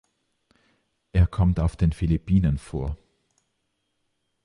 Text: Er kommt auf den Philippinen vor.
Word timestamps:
Er 1.11 1.27
kommt 1.27 1.59
auf 1.59 1.75
den 1.75 1.91
Philippinen 1.93 2.57
vor. 2.57 2.97